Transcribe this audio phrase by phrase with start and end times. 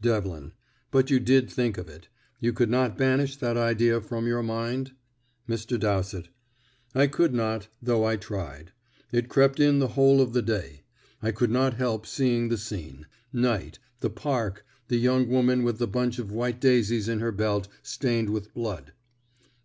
[0.00, 0.52] Devlin:
[0.92, 2.06] "But you did think of it.
[2.38, 4.92] You could not banish that idea from your mind?"
[5.48, 5.80] Mr.
[5.80, 6.28] Dowsett:
[6.94, 8.70] "I could not, though I tried.
[9.10, 10.82] It crept in the whole of the day.
[11.20, 13.06] I could not help seeing the scene.
[13.32, 17.66] Night the park the young woman with the bunch of white daisies in her belt
[17.82, 18.92] stained with blood."